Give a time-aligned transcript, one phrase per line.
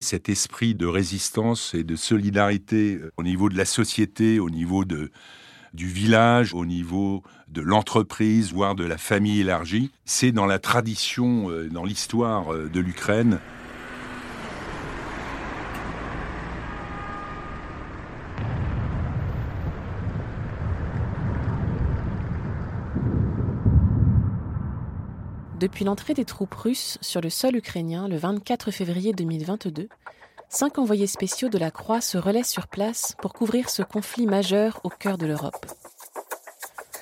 [0.00, 4.84] Cet esprit de résistance et de solidarité euh, au niveau de la société, au niveau
[4.84, 11.50] du village, au niveau de l'entreprise, voire de la famille élargie, c'est dans la tradition,
[11.50, 13.38] euh, dans l'histoire euh, de l'Ukraine.
[25.58, 29.88] Depuis l'entrée des troupes russes sur le sol ukrainien le 24 février 2022,
[30.50, 34.80] cinq envoyés spéciaux de la Croix se relaient sur place pour couvrir ce conflit majeur
[34.84, 35.64] au cœur de l'Europe.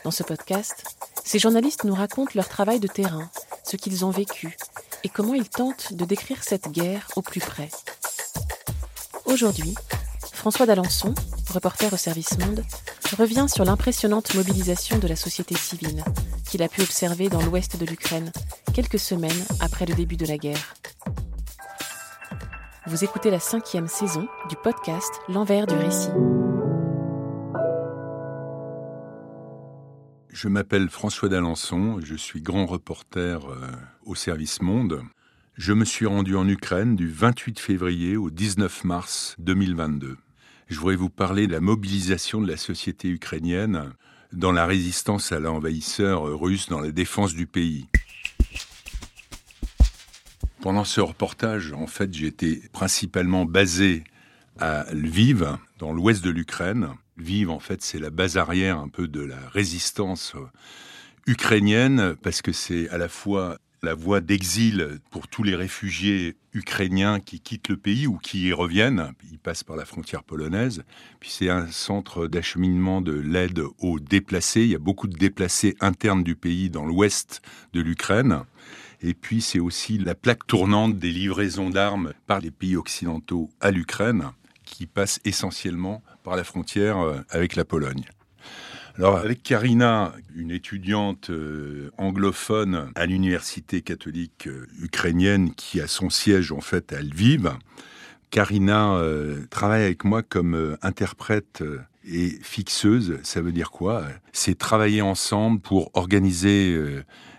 [0.05, 0.85] Dans ce podcast,
[1.25, 3.29] ces journalistes nous racontent leur travail de terrain,
[3.65, 4.57] ce qu'ils ont vécu
[5.03, 7.71] et comment ils tentent de décrire cette guerre au plus près.
[9.25, 9.75] Aujourd'hui,
[10.33, 11.13] François d'Alençon,
[11.53, 12.63] reporter au service Monde,
[13.19, 16.05] revient sur l'impressionnante mobilisation de la société civile
[16.55, 18.31] qu'il a pu observer dans l'ouest de l'Ukraine,
[18.75, 20.77] quelques semaines après le début de la guerre.
[22.87, 26.11] Vous écoutez la cinquième saison du podcast L'envers du récit.
[30.29, 33.73] Je m'appelle François d'Alençon, je suis grand reporter euh,
[34.05, 35.03] au service Monde.
[35.57, 40.19] Je me suis rendu en Ukraine du 28 février au 19 mars 2022.
[40.69, 43.93] Je voudrais vous parler de la mobilisation de la société ukrainienne
[44.35, 47.87] dans la résistance à l'envahisseur russe dans la défense du pays.
[50.61, 54.03] Pendant ce reportage, en fait, j'étais principalement basé
[54.59, 56.89] à Lviv, dans l'ouest de l'Ukraine.
[57.17, 60.35] Lviv, en fait, c'est la base arrière un peu de la résistance
[61.27, 67.21] ukrainienne, parce que c'est à la fois la voie d'exil pour tous les réfugiés ukrainiens
[67.21, 69.13] qui quittent le pays ou qui y reviennent.
[69.31, 70.83] Ils passent par la frontière polonaise.
[71.21, 74.63] Puis c'est un centre d'acheminement de l'aide aux déplacés.
[74.63, 77.43] Il y a beaucoup de déplacés internes du pays dans l'ouest
[77.73, 78.41] de l'Ukraine.
[79.03, 83.71] Et puis c'est aussi la plaque tournante des livraisons d'armes par les pays occidentaux à
[83.71, 84.31] l'Ukraine,
[84.65, 88.05] qui passe essentiellement par la frontière euh, avec la Pologne.
[88.97, 96.11] Alors avec Karina, une étudiante euh, anglophone à l'université catholique euh, ukrainienne qui a son
[96.11, 97.51] siège en fait à Lviv,
[98.31, 101.65] Karina euh, travaille avec moi comme interprète
[102.09, 103.19] et fixeuse.
[103.25, 104.05] Ça veut dire quoi?
[104.33, 106.79] C'est travailler ensemble pour organiser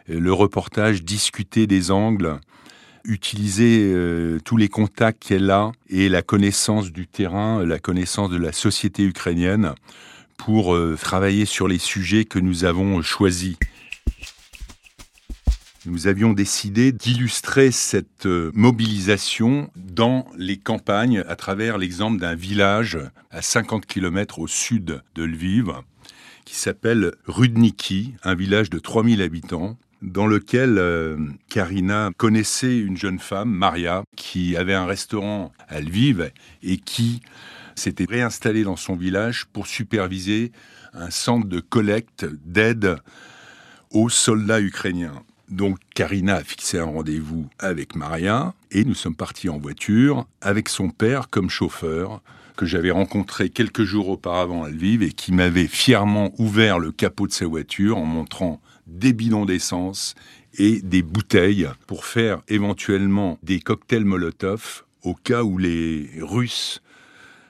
[0.08, 2.40] le reportage, discuter des angles,
[3.04, 3.94] utiliser
[4.46, 9.04] tous les contacts qu'elle a et la connaissance du terrain, la connaissance de la société
[9.04, 9.76] ukrainienne
[10.38, 13.56] pour euh, travailler sur les sujets que nous avons choisis.
[15.86, 22.98] Nous avions décidé d'illustrer cette euh, mobilisation dans les campagnes à travers l'exemple d'un village
[23.30, 25.72] à 50 km au sud de Lviv
[26.46, 31.18] qui s'appelle Rudniki, un village de 3000 habitants dans lequel euh,
[31.50, 36.32] Karina connaissait une jeune femme, Maria, qui avait un restaurant à Lviv
[36.62, 37.22] et qui
[37.76, 40.52] s'était réinstallé dans son village pour superviser
[40.94, 42.98] un centre de collecte d'aide
[43.92, 45.24] aux soldats ukrainiens.
[45.50, 50.70] Donc Karina a fixé un rendez-vous avec Maria et nous sommes partis en voiture avec
[50.70, 52.22] son père comme chauffeur
[52.56, 57.28] que j'avais rencontré quelques jours auparavant à Lviv et qui m'avait fièrement ouvert le capot
[57.28, 60.16] de sa voiture en montrant des bidons d'essence
[60.58, 66.82] et des bouteilles pour faire éventuellement des cocktails Molotov au cas où les Russes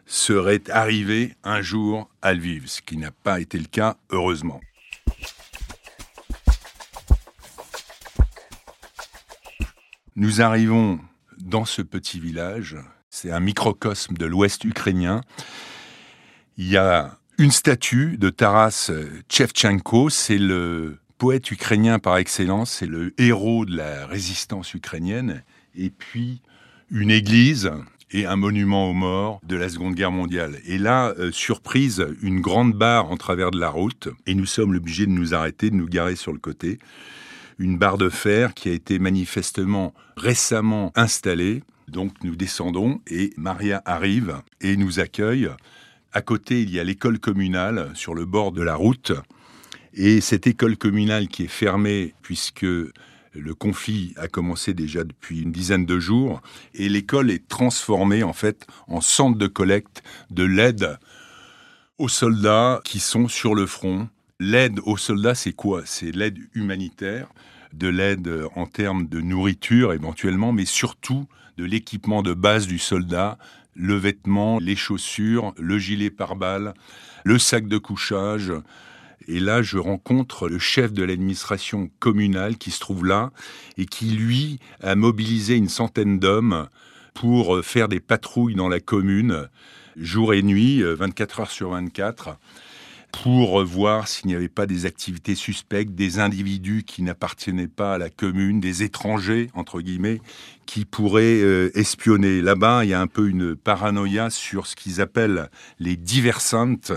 [0.06, 4.62] serait arrivé un jour à Lviv, ce qui n'a pas été le cas, heureusement.
[10.16, 11.00] Nous arrivons
[11.38, 12.78] dans ce petit village,
[13.10, 15.22] c'est un microcosme de l'ouest ukrainien.
[16.58, 18.92] Il y a une statue de Taras
[19.30, 25.44] Shevchenko, c'est le poète ukrainien par excellence, c'est le héros de la résistance ukrainienne,
[25.76, 26.42] et puis
[26.90, 27.72] une église
[28.12, 30.60] et un monument aux morts de la Seconde Guerre mondiale.
[30.66, 34.76] Et là, euh, surprise, une grande barre en travers de la route, et nous sommes
[34.76, 36.80] obligés de nous arrêter, de nous garer sur le côté.
[37.58, 41.64] Une barre de fer qui a été manifestement récemment installée.
[41.88, 45.50] Donc nous descendons et Maria arrive et nous accueille.
[46.12, 49.14] À côté, il y a l'école communale sur le bord de la route.
[49.94, 52.66] Et cette école communale qui est fermée puisque
[53.36, 56.42] Le conflit a commencé déjà depuis une dizaine de jours
[56.74, 60.98] et l'école est transformée en fait en centre de collecte de l'aide
[61.98, 64.08] aux soldats qui sont sur le front.
[64.40, 65.82] L'aide aux soldats, c'est quoi?
[65.86, 67.28] C'est l'aide humanitaire,
[67.74, 71.28] de l'aide en termes de nourriture éventuellement, mais surtout
[71.58, 73.38] de l'équipement de base du soldat,
[73.74, 76.74] le vêtement, les chaussures, le gilet pare-balles,
[77.26, 78.54] le sac de couchage,
[79.28, 83.32] et là, je rencontre le chef de l'administration communale qui se trouve là
[83.78, 86.68] et qui, lui, a mobilisé une centaine d'hommes
[87.14, 89.48] pour faire des patrouilles dans la commune,
[89.96, 92.38] jour et nuit, 24 heures sur 24
[93.24, 97.98] pour voir s'il n'y avait pas des activités suspectes, des individus qui n'appartenaient pas à
[97.98, 100.20] la commune, des étrangers, entre guillemets,
[100.66, 102.42] qui pourraient euh, espionner.
[102.42, 106.92] Là-bas, il y a un peu une paranoïa sur ce qu'ils appellent les diversantes,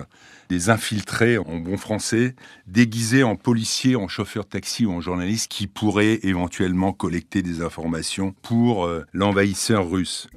[0.48, 2.34] des infiltrés en bon français,
[2.66, 7.62] déguisés en policiers, en chauffeurs de taxi ou en journalistes qui pourraient éventuellement collecter des
[7.62, 10.28] informations pour euh, l'envahisseur russe.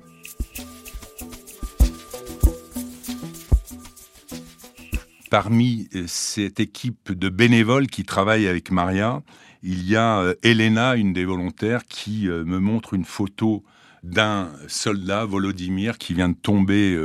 [5.29, 9.23] Parmi euh, cette équipe de bénévoles qui travaillent avec Maria,
[9.63, 13.63] il y a euh, Elena, une des volontaires, qui me montre une photo
[14.03, 16.97] d'un soldat, Volodymyr, qui vient de tomber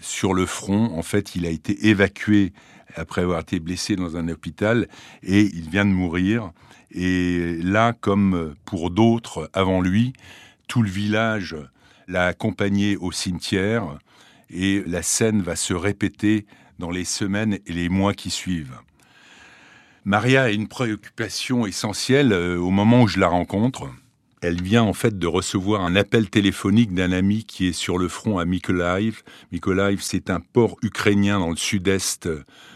[0.00, 0.96] sur le front.
[0.96, 2.52] En fait, il a été évacué
[2.96, 4.88] après avoir été blessé dans un hôpital
[5.22, 6.52] et il vient de mourir.
[6.90, 10.12] Et là, comme pour d'autres avant lui,
[10.68, 11.56] tout le village
[12.06, 13.98] l'a accompagné au cimetière
[14.50, 16.46] et la scène va se répéter
[16.78, 18.78] dans les semaines et les mois qui suivent.
[20.04, 23.88] Maria a une préoccupation essentielle euh, au moment où je la rencontre
[24.44, 28.08] elle vient en fait de recevoir un appel téléphonique d'un ami qui est sur le
[28.08, 29.22] front à Mykolaiv.
[29.52, 32.28] Mykolaiv, c'est un port ukrainien dans le sud-est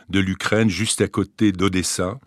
[0.08, 2.18] de l'Ukraine, juste à côté d'Odessa.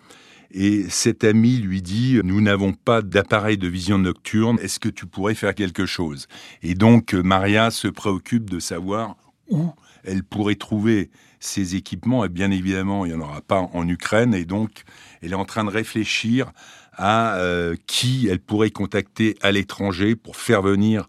[0.52, 5.08] Et cet ami lui dit, nous n'avons pas d'appareil de vision nocturne, est-ce que tu
[5.08, 6.28] pourrais faire quelque chose?
[6.62, 9.16] Et donc Maria se préoccupe de savoir
[9.50, 9.72] où
[10.04, 11.10] elle pourrait trouver
[11.40, 12.24] ces équipements.
[12.26, 14.34] Et bien évidemment, il n'y en aura pas en Ukraine.
[14.34, 14.84] Et donc,
[15.22, 16.52] elle est en train de réfléchir
[16.94, 21.08] à euh, qui elle pourrait contacter à l'étranger pour faire venir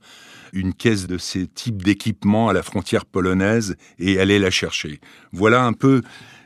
[0.52, 5.00] une caisse de ces types d'équipements à la frontière polonaise et aller la chercher.
[5.32, 6.02] Voilà un peu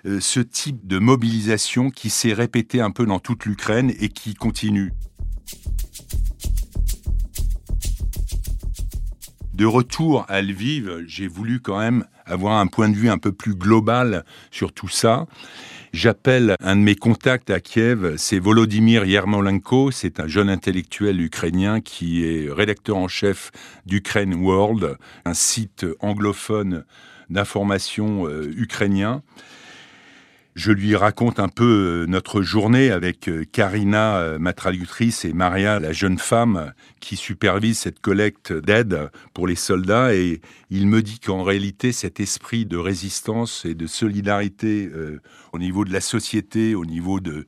[0.07, 4.35] euh, ce type de mobilisation qui s'est répété un peu dans toute l'Ukraine et qui
[4.35, 4.93] continue.
[9.55, 13.33] De retour à Lviv, j'ai voulu quand même avoir un point de vue un peu
[13.33, 15.27] plus global sur tout ça.
[15.93, 21.81] J'appelle un de mes contacts à Kiev, c'est Volodymyr Yermolenko, c'est un jeune intellectuel ukrainien
[21.81, 23.51] qui est rédacteur en chef
[23.87, 26.85] d'Ukraine World, un site anglophone
[27.31, 29.23] d'information euh, ukrainien.
[30.57, 35.35] Je lui raconte un peu euh, notre journée avec euh, Karina, euh, ma traductrice, et
[35.35, 40.15] Maria, la jeune femme qui supervise cette collecte d'aide pour les soldats.
[40.15, 44.91] Et il me dit qu'en réalité, cet esprit de résistance et de solidarité
[45.53, 47.47] au niveau de la société, au niveau de,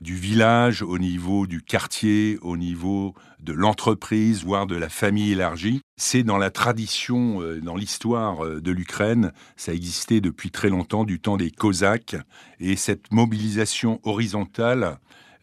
[0.00, 5.80] du village, au niveau du quartier, au niveau de l'entreprise, voire de la famille élargie.
[5.96, 11.04] C'est dans la tradition, euh, dans l'histoire euh, de l'Ukraine, ça existait depuis très longtemps,
[11.04, 12.16] du temps des Cosaques,
[12.60, 14.98] et cette mobilisation horizontale,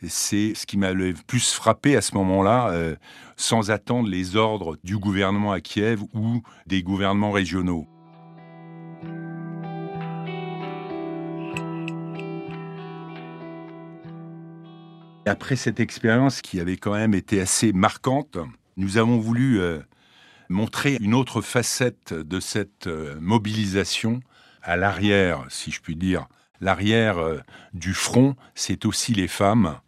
[0.07, 2.95] c'est ce qui m'a le plus frappé à ce moment-là, euh,
[3.37, 7.87] sans attendre les ordres du gouvernement à Kiev ou des gouvernements régionaux.
[15.27, 18.37] Après cette expérience qui avait quand même été assez marquante,
[18.77, 19.79] nous avons voulu euh,
[20.49, 24.19] montrer une autre facette de cette euh, mobilisation
[24.61, 26.27] à l'arrière, si je puis dire.
[26.61, 27.39] L'arrière euh,
[27.73, 29.79] du front, c'est aussi les femmes,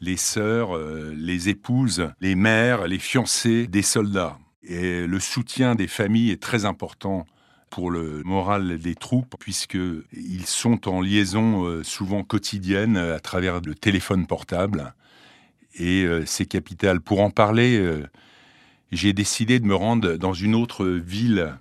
[0.00, 0.78] les sœurs,
[1.12, 4.38] les épouses, les mères, les fiancées des soldats.
[4.62, 7.26] Et le soutien des familles est très important
[7.74, 13.74] pour le moral des troupes, puisqu'ils sont en liaison euh, souvent quotidienne à travers le
[13.74, 14.94] téléphone portable.
[15.74, 17.00] Et euh, c'est capital.
[17.00, 18.06] Pour en parler, euh,
[18.92, 21.58] j'ai décidé de me rendre dans une autre ville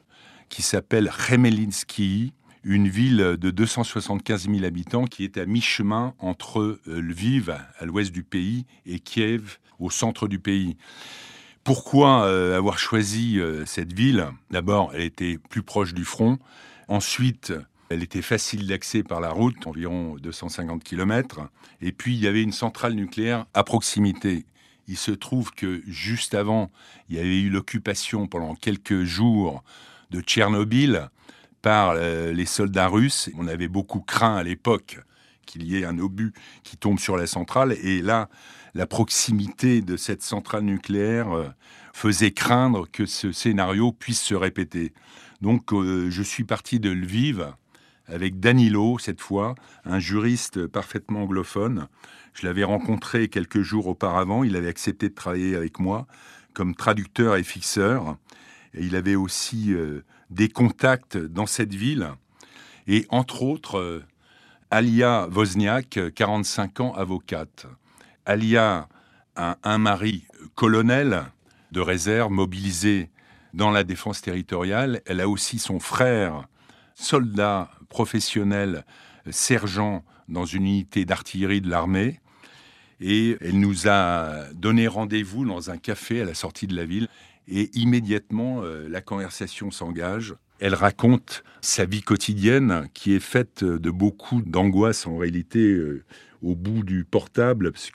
[0.50, 7.50] qui s'appelle Remelinsky, une ville de 275 000 habitants qui est à mi-chemin entre Lviv,
[7.50, 10.77] à l'ouest du pays, et Kiev, au centre du pays.
[11.63, 14.27] Pourquoi euh, avoir choisi euh, cette ville?
[14.51, 16.38] D'abord, elle était plus proche du front.
[16.89, 17.53] Ensuite,
[17.88, 21.41] elle était facile d'accès par la route, environ 250 km.
[21.79, 24.46] Et puis, il y avait une centrale nucléaire à proximité.
[24.89, 26.70] Il se trouve que juste avant,
[27.08, 29.63] il y avait eu l'occupation pendant quelques jours
[30.12, 31.10] de Tchernobyl
[31.62, 33.29] par euh, les soldats russes.
[33.38, 35.00] On avait beaucoup craint à l'époque
[35.45, 36.33] qu'il y ait un obus
[36.63, 37.73] qui tombe sur la centrale.
[37.83, 38.29] Et là,
[38.73, 41.47] la proximité de cette centrale nucléaire euh,
[41.93, 44.93] faisait craindre que ce scénario puisse se répéter.
[45.41, 47.45] Donc euh, je suis parti de Lviv
[48.07, 51.88] avec Danilo, cette fois, un juriste parfaitement anglophone.
[52.33, 56.07] Je l'avais rencontré quelques jours auparavant, il avait accepté de travailler avec moi
[56.53, 58.17] comme traducteur et fixeur.
[58.73, 62.09] Et il avait aussi euh, des contacts dans cette ville.
[62.88, 64.03] Et entre autres,
[64.74, 67.68] Alia Wozniak, 45 ans, avocate.
[68.25, 68.89] Alia
[69.36, 70.25] a un mari
[70.56, 71.25] colonel
[71.72, 73.12] de réserve mobilisé
[73.53, 75.01] dans la défense territoriale.
[75.06, 76.48] Elle a aussi son frère,
[76.96, 78.84] soldat professionnel,
[79.30, 82.20] sergent dans une unité d'artillerie de l'armée.
[83.00, 87.10] Et elle nous a donné rendez-vous dans un café à la sortie de la ville.
[87.48, 90.34] Et immédiatement, euh, la conversation s'engage.
[90.63, 96.05] Elle raconte sa vie quotidienne qui est faite de beaucoup d'angoisse en réalité euh,
[96.41, 97.91] au bout du portable, parce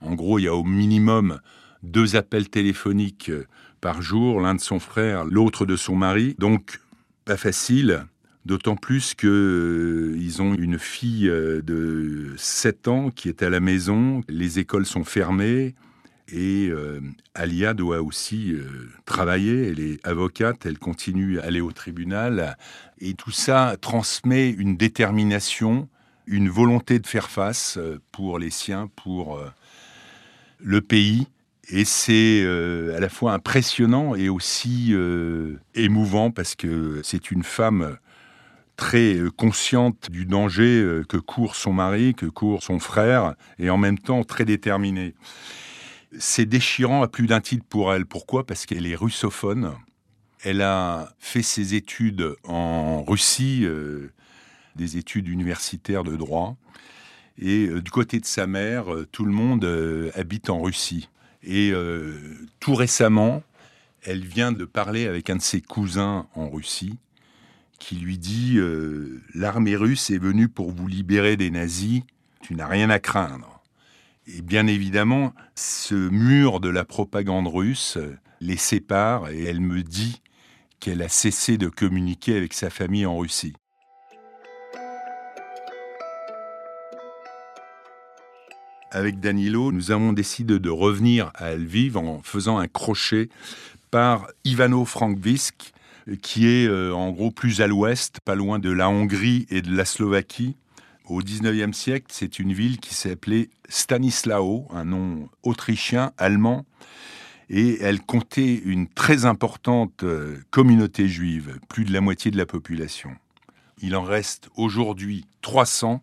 [0.00, 1.40] en gros, il y a au minimum
[1.82, 3.48] deux appels téléphoniques euh,
[3.80, 6.36] par jour, l'un de son frère, l'autre de son mari.
[6.38, 6.78] Donc,
[7.24, 8.06] pas facile,
[8.44, 13.58] d'autant plus qu'ils euh, ont une fille euh, de 7 ans qui est à la
[13.58, 15.74] maison, les écoles sont fermées,
[16.32, 16.70] et
[17.34, 18.54] Alia doit aussi
[19.04, 22.56] travailler, elle est avocate, elle continue à aller au tribunal,
[22.98, 25.88] et tout ça transmet une détermination,
[26.26, 27.78] une volonté de faire face
[28.10, 29.40] pour les siens, pour
[30.58, 31.26] le pays.
[31.68, 37.42] Et c'est euh, à la fois impressionnant et aussi euh, émouvant parce que c'est une
[37.42, 37.98] femme
[38.76, 43.78] très euh, consciente du danger que court son mari, que court son frère, et en
[43.78, 45.14] même temps très déterminée.
[46.18, 48.06] C'est déchirant à plus d'un titre pour elle.
[48.06, 48.46] Pourquoi?
[48.46, 49.72] Parce qu'elle est russophone.
[50.42, 53.66] Elle a fait ses études en Russie,
[54.76, 56.56] des études universitaires de droit.
[57.38, 59.64] Et du côté de sa mère, tout le monde
[60.14, 61.08] habite en Russie.
[61.46, 62.18] Et euh,
[62.58, 63.42] tout récemment,
[64.02, 66.98] elle vient de parler avec un de ses cousins en Russie
[67.78, 72.02] qui lui dit euh, L'armée russe est venue pour vous libérer des nazis,
[72.40, 73.55] tu n'as rien à craindre.
[74.26, 77.98] Et bien évidemment, ce mur de la propagande russe
[78.40, 80.20] les sépare et elle me dit
[80.80, 83.54] qu'elle a cessé de communiquer avec sa famille en Russie.
[88.96, 93.28] avec Danilo, nous avons décidé de revenir à Lviv en faisant un crochet
[93.90, 95.72] par Ivano Frankivsk,
[96.22, 99.76] qui est euh, en gros plus à l'ouest, pas loin de la Hongrie et de
[99.76, 100.56] la Slovaquie.
[101.08, 106.66] Au XIXe siècle, c'est une ville qui s'appelait Stanislao, un nom autrichien, allemand,
[107.48, 112.46] et elle comptait une très importante euh, communauté juive, plus de la moitié de la
[112.46, 113.10] population.
[113.80, 116.02] Il en reste aujourd'hui 300,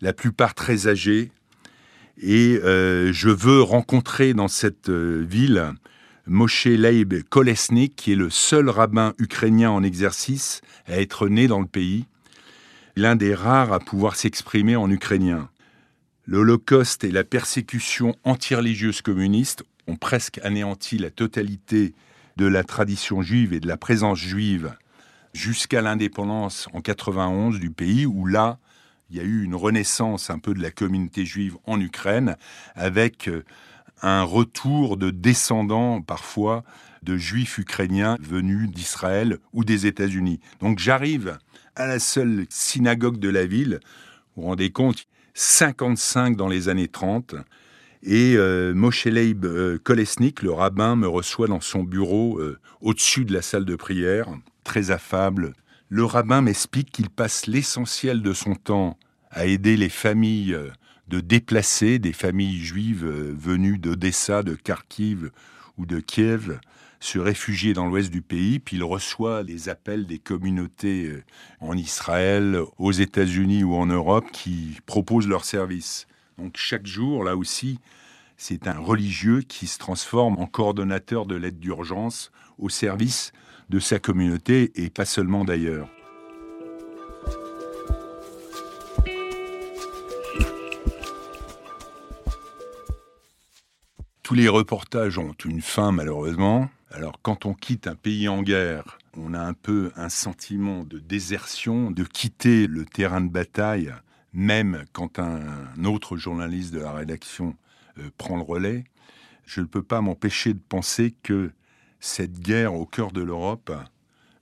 [0.00, 1.30] la plupart très âgés,
[2.18, 5.74] et euh, je veux rencontrer dans cette euh, ville
[6.26, 11.60] Moshe Leib Kolesnik, qui est le seul rabbin ukrainien en exercice à être né dans
[11.60, 12.06] le pays,
[12.96, 15.50] l'un des rares à pouvoir s'exprimer en ukrainien.
[16.26, 21.94] L'Holocauste et la persécution anti-religieuse communiste ont presque anéanti la totalité
[22.36, 24.74] de la tradition juive et de la présence juive
[25.34, 28.58] jusqu'à l'indépendance en 91 du pays, où là,
[29.10, 32.36] il y a eu une renaissance un peu de la communauté juive en Ukraine,
[32.74, 33.44] avec euh,
[34.02, 36.64] un retour de descendants parfois
[37.06, 40.40] de juifs ukrainiens venus d'Israël ou des États-Unis.
[40.60, 41.38] Donc j'arrive
[41.74, 43.80] à la seule synagogue de la ville,
[44.34, 47.36] vous vous rendez compte, 55 dans les années 30,
[48.02, 52.40] et euh, Moshe Leib euh, Kolesnik, le rabbin, me reçoit dans son bureau
[52.82, 54.28] au-dessus de la salle de prière,
[54.64, 55.54] très affable,
[55.88, 58.98] le rabbin m'explique qu'il passe l'essentiel de son temps
[59.30, 60.70] à aider les familles euh,
[61.06, 65.30] de déplacés, des familles juives euh, venues d'Odessa, de Kharkiv
[65.78, 66.58] ou de Kiev,
[67.06, 71.22] se réfugier dans l'ouest du pays, puis il reçoit les appels des communautés euh,
[71.60, 76.08] en Israël, aux États-Unis ou en Europe qui proposent leurs services.
[76.36, 77.78] Donc chaque jour, là aussi,
[78.36, 83.32] c'est un religieux qui se transforme en coordonnateur de l'aide d'urgence au service
[83.70, 85.88] de sa communauté et pas seulement d'ailleurs.
[94.24, 96.68] Tous les reportages ont une fin malheureusement.
[96.90, 100.98] Alors quand on quitte un pays en guerre, on a un peu un sentiment de
[100.98, 103.92] désertion, de quitter le terrain de bataille,
[104.32, 107.56] même quand un autre journaliste de la rédaction
[107.98, 108.84] euh, prend le relais.
[109.46, 111.50] Je ne peux pas m'empêcher de penser que
[112.00, 113.72] cette guerre au cœur de l'Europe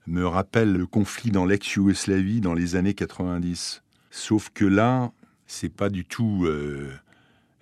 [0.07, 3.81] me rappelle le conflit dans l'ex-Yougoslavie dans les années 90.
[4.11, 5.11] Sauf que là,
[5.47, 6.91] C'est pas du tout euh,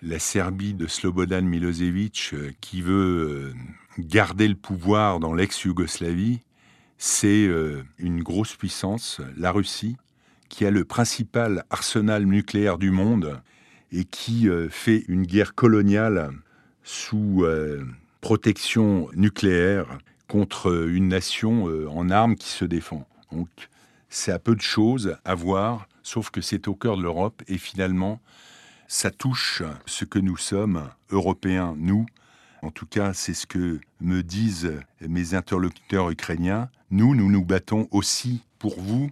[0.03, 3.53] la Serbie de Slobodan Milosevic euh, qui veut euh,
[3.97, 6.41] garder le pouvoir dans l'ex-Yougoslavie.
[6.97, 7.49] C'est
[7.97, 9.97] une grosse puissance, la Russie,
[10.47, 13.41] qui a le principal arsenal nucléaire du monde
[13.91, 16.31] et qui fait une guerre coloniale
[16.83, 17.45] sous
[18.21, 19.97] protection nucléaire
[20.29, 23.05] contre une nation en armes qui se défend.
[23.33, 23.49] Donc,
[24.07, 27.57] c'est à peu de choses à voir, sauf que c'est au cœur de l'Europe et
[27.57, 28.21] finalement,
[28.93, 32.05] ça touche ce que nous sommes, Européens, nous.
[32.61, 34.71] En tout cas, c'est ce que me disent
[35.01, 36.69] mes interlocuteurs ukrainiens.
[36.91, 39.09] Nous, nous nous battons aussi pour vous,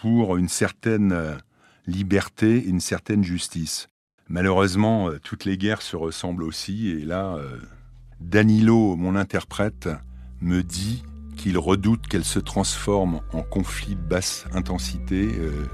[0.00, 1.38] pour une certaine
[1.86, 3.86] liberté, une certaine justice.
[4.28, 7.60] Malheureusement, toutes les guerres se ressemblent aussi, et là, euh,
[8.20, 9.88] Danilo, mon interprète,
[10.40, 11.04] me dit
[11.36, 15.66] qu'il redoute qu'elle se transforme en conflit basse intensité, euh,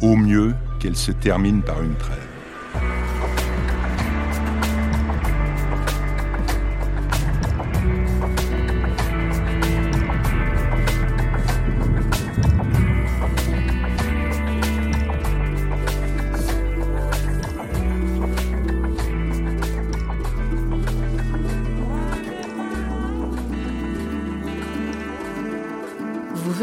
[0.00, 2.29] au mieux qu'elle se termine par une trêve.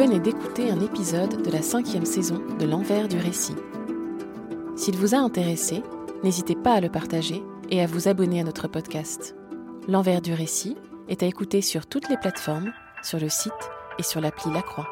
[0.08, 3.56] Venez d'écouter un épisode de la cinquième saison de L'envers du récit.
[4.78, 5.84] S'il vous a intéressé,
[6.24, 9.36] n'hésitez pas à le partager et à vous abonner à notre podcast.
[9.90, 10.78] L'envers du récit
[11.10, 12.72] est à écouter sur toutes les plateformes,
[13.04, 13.52] sur le site
[14.00, 14.88] et sur l'appli La Croix.